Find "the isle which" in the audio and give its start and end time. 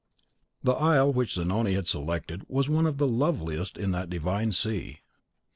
0.63-1.33